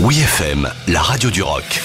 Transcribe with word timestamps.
Oui 0.00 0.20
FM, 0.20 0.70
la 0.86 1.02
radio 1.02 1.28
du 1.28 1.42
rock. 1.42 1.82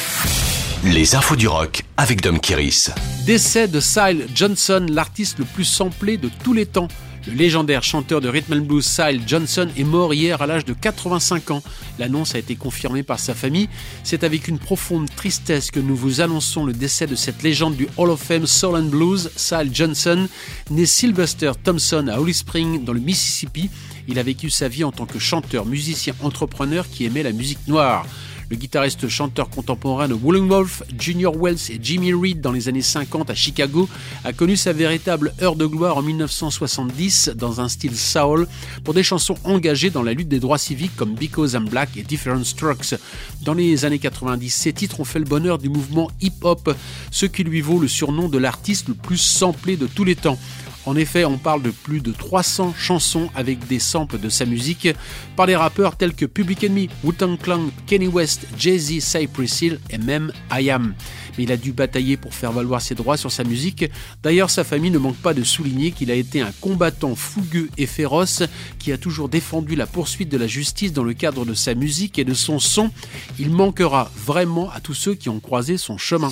Les 0.83 1.15
infos 1.15 1.35
du 1.35 1.47
rock 1.47 1.81
avec 1.97 2.21
Dom 2.21 2.39
Kiris. 2.39 2.91
Décès 3.25 3.67
de 3.67 3.79
Syle 3.79 4.27
Johnson, 4.35 4.85
l'artiste 4.87 5.39
le 5.39 5.45
plus 5.45 5.65
samplé 5.65 6.17
de 6.17 6.29
tous 6.43 6.53
les 6.53 6.67
temps. 6.67 6.87
Le 7.25 7.33
légendaire 7.33 7.81
chanteur 7.81 8.21
de 8.21 8.29
rhythm 8.29 8.53
and 8.53 8.65
blues 8.65 8.85
Syle 8.85 9.21
Johnson 9.25 9.67
est 9.75 9.83
mort 9.83 10.13
hier 10.13 10.43
à 10.43 10.45
l'âge 10.45 10.63
de 10.63 10.73
85 10.73 11.49
ans. 11.49 11.63
L'annonce 11.97 12.35
a 12.35 12.37
été 12.37 12.55
confirmée 12.55 13.01
par 13.01 13.17
sa 13.19 13.33
famille. 13.33 13.67
C'est 14.03 14.23
avec 14.23 14.47
une 14.47 14.59
profonde 14.59 15.09
tristesse 15.15 15.71
que 15.71 15.79
nous 15.79 15.95
vous 15.95 16.21
annonçons 16.21 16.65
le 16.65 16.73
décès 16.73 17.07
de 17.07 17.15
cette 17.15 17.41
légende 17.41 17.75
du 17.75 17.87
Hall 17.97 18.11
of 18.11 18.21
Fame 18.21 18.45
Soul 18.45 18.75
and 18.75 18.89
Blues, 18.89 19.31
Syle 19.35 19.71
Johnson, 19.73 20.27
né 20.69 20.85
Sylvester 20.85 21.53
Thompson 21.63 22.07
à 22.09 22.19
Holly 22.19 22.35
Spring 22.35 22.83
dans 22.83 22.93
le 22.93 22.99
Mississippi. 22.99 23.71
Il 24.07 24.19
a 24.19 24.23
vécu 24.23 24.49
sa 24.49 24.67
vie 24.67 24.83
en 24.83 24.91
tant 24.91 25.05
que 25.05 25.19
chanteur, 25.19 25.65
musicien, 25.65 26.13
entrepreneur 26.21 26.89
qui 26.89 27.05
aimait 27.05 27.23
la 27.23 27.31
musique 27.31 27.67
noire. 27.67 28.05
Le 28.49 28.57
guitariste 28.57 29.07
chanteur 29.07 29.49
contemporain 29.49 30.07
de 30.07 30.13
Wolf, 30.13 30.83
Junior 30.99 31.35
Wells 31.35 31.71
et 31.71 31.79
Jimmy 31.81 32.13
Reed 32.13 32.41
dans 32.41 32.51
les 32.51 32.67
années 32.67 32.81
50 32.81 33.29
à 33.29 33.33
Chicago, 33.33 33.89
a 34.23 34.33
connu 34.33 34.57
sa 34.57 34.73
véritable 34.73 35.33
heure 35.41 35.55
de 35.55 35.65
gloire 35.65 35.97
en 35.97 36.01
1970 36.01 37.31
dans 37.35 37.61
un 37.61 37.69
style 37.69 37.95
soul 37.95 38.47
pour 38.83 38.93
des 38.93 39.01
chansons 39.01 39.37
engagées 39.43 39.89
dans 39.89 40.03
la 40.03 40.13
lutte 40.13 40.27
des 40.27 40.39
droits 40.39 40.57
civiques 40.57 40.95
comme 40.95 41.15
Because 41.15 41.53
I'm 41.53 41.67
Black 41.67 41.95
et 41.95 42.03
Different 42.03 42.43
Strokes. 42.43 42.95
Dans 43.41 43.53
les 43.53 43.85
années 43.85 43.99
90, 43.99 44.49
ces 44.49 44.73
titres 44.73 44.99
ont 44.99 45.05
fait 45.05 45.19
le 45.19 45.25
bonheur 45.25 45.57
du 45.57 45.69
mouvement 45.69 46.11
hip-hop, 46.21 46.75
ce 47.11 47.25
qui 47.25 47.43
lui 47.43 47.61
vaut 47.61 47.79
le 47.79 47.87
surnom 47.87 48.27
de 48.27 48.37
l'artiste 48.37 48.89
le 48.89 48.93
plus 48.93 49.17
samplé 49.17 49.77
de 49.77 49.87
tous 49.87 50.03
les 50.03 50.15
temps. 50.15 50.37
En 50.85 50.95
effet, 50.95 51.23
on 51.23 51.37
parle 51.37 51.61
de 51.61 51.71
plus 51.71 52.01
de 52.01 52.11
300 52.11 52.73
chansons 52.77 53.29
avec 53.35 53.67
des 53.67 53.79
samples 53.79 54.19
de 54.19 54.29
sa 54.29 54.45
musique 54.45 54.89
par 55.35 55.47
des 55.47 55.55
rappeurs 55.55 55.95
tels 55.95 56.13
que 56.13 56.25
Public 56.25 56.63
Enemy, 56.63 56.89
Wu-Tang 57.03 57.37
Clan, 57.37 57.61
Kenny 57.87 58.07
West, 58.07 58.47
Jay-Z, 58.57 58.99
Cypress 58.99 59.61
Hill 59.61 59.79
et 59.89 59.97
même 59.97 60.33
I 60.51 60.69
Am. 60.69 60.93
Mais 61.37 61.45
il 61.45 61.51
a 61.51 61.57
dû 61.57 61.71
batailler 61.71 62.17
pour 62.17 62.33
faire 62.33 62.51
valoir 62.51 62.81
ses 62.81 62.95
droits 62.95 63.17
sur 63.17 63.31
sa 63.31 63.43
musique. 63.43 63.85
D'ailleurs, 64.21 64.49
sa 64.49 64.63
famille 64.63 64.91
ne 64.91 64.97
manque 64.97 65.17
pas 65.17 65.33
de 65.33 65.43
souligner 65.43 65.91
qu'il 65.91 66.11
a 66.11 66.15
été 66.15 66.41
un 66.41 66.51
combattant 66.61 67.15
fougueux 67.15 67.69
et 67.77 67.85
féroce 67.85 68.43
qui 68.77 68.91
a 68.91 68.97
toujours 68.97 69.29
défendu 69.29 69.75
la 69.75 69.87
poursuite 69.87 70.29
de 70.29 70.37
la 70.37 70.47
justice 70.47 70.93
dans 70.93 71.03
le 71.03 71.13
cadre 71.13 71.45
de 71.45 71.53
sa 71.53 71.75
musique 71.75 72.19
et 72.19 72.25
de 72.25 72.33
son 72.33 72.59
son. 72.59 72.91
Il 73.39 73.51
manquera 73.51 74.11
vraiment 74.15 74.69
à 74.69 74.79
tous 74.81 74.93
ceux 74.93 75.15
qui 75.15 75.29
ont 75.29 75.39
croisé 75.39 75.77
son 75.77 75.97
chemin. 75.97 76.31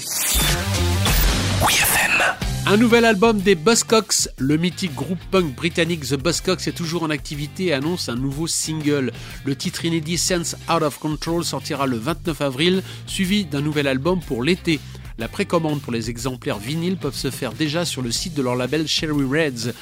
Un 2.68 2.78
nouvel 2.78 3.06
album 3.06 3.40
des 3.40 3.56
Buzzcocks, 3.56 4.30
le 4.38 4.56
mythique 4.56 4.94
groupe 4.94 5.20
punk 5.32 5.56
britannique 5.56 6.08
The 6.08 6.14
Buzzcocks 6.16 6.68
est 6.68 6.72
toujours 6.72 7.02
en 7.04 7.10
activité 7.10 7.66
et 7.66 7.74
annonce 7.74 8.08
un 8.08 8.16
nouveau 8.16 8.46
single. 8.46 9.12
Le 9.46 9.56
titre 9.56 9.84
inédit 9.84 10.18
Sense 10.18 10.56
Out 10.70 10.84
of 10.84 11.00
Control 11.00 11.44
sortira 11.44 11.88
le 11.88 11.98
29 11.98 12.40
avril, 12.42 12.84
suivi 13.08 13.46
d'un 13.46 13.62
nouvel 13.62 13.88
album 13.88 14.20
pour 14.20 14.44
l'été. 14.44 14.80
La 15.18 15.28
précommande 15.28 15.82
pour 15.82 15.92
les 15.92 16.10
exemplaires 16.10 16.60
vinyles 16.60 16.98
peuvent 16.98 17.16
se 17.16 17.32
faire 17.32 17.54
déjà 17.54 17.84
sur 17.84 18.02
le 18.04 18.12
site 18.12 18.36
de 18.36 18.42
leur 18.44 18.56
label 18.56 18.88
Cherry 18.88 19.24
Reds. 19.24 19.74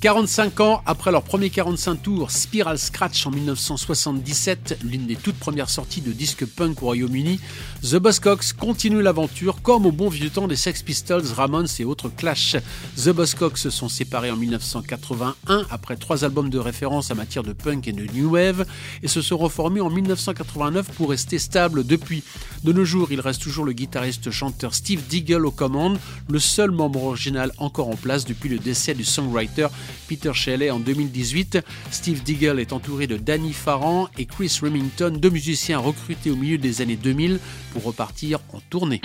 45 0.00 0.60
ans 0.60 0.80
après 0.86 1.10
leur 1.10 1.24
premier 1.24 1.50
45 1.50 1.96
tours, 1.96 2.30
Spiral 2.30 2.78
Scratch 2.78 3.26
en 3.26 3.32
1977, 3.32 4.78
l'une 4.84 5.06
des 5.06 5.16
toutes 5.16 5.34
premières 5.36 5.70
sorties 5.70 6.02
de 6.02 6.12
disques 6.12 6.46
punk 6.46 6.84
au 6.84 6.86
Royaume-Uni, 6.86 7.40
The 7.82 7.96
Buzzcocks 7.96 8.52
continue 8.52 9.02
l'aventure 9.02 9.60
comme 9.60 9.86
au 9.86 9.90
bon 9.90 10.08
vieux 10.08 10.30
temps 10.30 10.46
des 10.46 10.54
Sex 10.54 10.84
Pistols, 10.84 11.24
Ramones 11.34 11.66
et 11.80 11.84
autres 11.84 12.10
Clash. 12.10 12.56
The 12.96 13.08
Buzzcocks 13.08 13.58
se 13.58 13.70
sont 13.70 13.88
séparés 13.88 14.30
en 14.30 14.36
1981 14.36 15.66
après 15.68 15.96
trois 15.96 16.24
albums 16.24 16.48
de 16.48 16.60
référence 16.60 17.10
en 17.10 17.16
matière 17.16 17.42
de 17.42 17.52
punk 17.52 17.88
et 17.88 17.92
de 17.92 18.06
new 18.12 18.30
wave 18.30 18.66
et 19.02 19.08
se 19.08 19.20
sont 19.20 19.36
reformés 19.36 19.80
en 19.80 19.90
1989 19.90 20.92
pour 20.92 21.10
rester 21.10 21.40
stables 21.40 21.84
depuis. 21.84 22.22
De 22.62 22.72
nos 22.72 22.84
jours, 22.84 23.10
il 23.10 23.20
reste 23.20 23.42
toujours 23.42 23.64
le 23.64 23.72
guitariste 23.72 24.30
chanteur 24.30 24.74
Steve 24.74 25.02
Diggle 25.08 25.44
aux 25.44 25.50
commandes, 25.50 25.98
le 26.28 26.38
seul 26.38 26.70
membre 26.70 27.02
original 27.02 27.52
encore 27.58 27.88
en 27.88 27.96
place 27.96 28.24
depuis 28.26 28.48
le 28.48 28.60
décès 28.60 28.94
du 28.94 29.04
songwriter 29.04 29.66
Peter 30.06 30.32
Shelley 30.34 30.70
en 30.70 30.78
2018. 30.78 31.58
Steve 31.90 32.22
Diggle 32.22 32.60
est 32.60 32.72
entouré 32.72 33.06
de 33.06 33.16
Danny 33.16 33.52
Farran 33.52 34.08
et 34.18 34.26
Chris 34.26 34.58
Remington, 34.62 35.10
deux 35.16 35.30
musiciens 35.30 35.78
recrutés 35.78 36.30
au 36.30 36.36
milieu 36.36 36.58
des 36.58 36.80
années 36.80 36.96
2000 36.96 37.38
pour 37.72 37.84
repartir 37.84 38.40
en 38.52 38.60
tournée. 38.70 39.00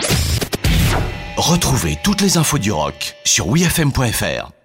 Retrouvez 1.38 1.98
toutes 2.04 2.22
les 2.22 2.38
infos 2.38 2.60
du 2.60 2.72
rock 2.72 3.16
sur 3.26 3.48
wfm.fr. 3.48 4.63